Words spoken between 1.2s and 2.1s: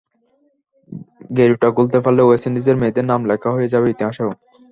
গেরোটা খুলতে